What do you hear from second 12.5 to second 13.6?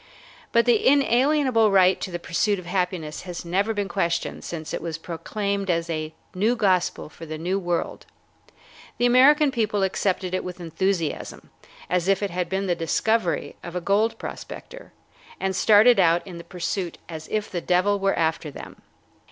the discovery